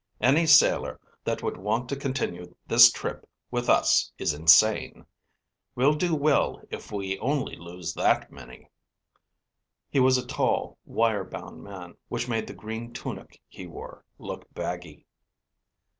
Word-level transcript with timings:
Any 0.19 0.47
sailor 0.47 0.99
that 1.25 1.43
would 1.43 1.57
want 1.57 1.87
to 1.89 1.95
continue 1.95 2.55
this 2.65 2.91
trip 2.91 3.29
with 3.51 3.69
us 3.69 4.11
is 4.17 4.33
insane. 4.33 5.05
We'll 5.75 5.93
do 5.93 6.15
well 6.15 6.59
if 6.71 6.91
we 6.91 7.19
only 7.19 7.55
lose 7.55 7.93
that 7.93 8.31
many." 8.31 8.71
He 9.91 9.99
was 9.99 10.17
a 10.17 10.25
tall, 10.25 10.79
wire 10.85 11.23
bound 11.23 11.63
man, 11.63 11.97
which 12.09 12.27
made 12.27 12.47
the 12.47 12.55
green 12.55 12.93
tunic 12.93 13.39
he 13.47 13.67
wore 13.67 14.03
look 14.17 14.51
baggy. 14.55 15.05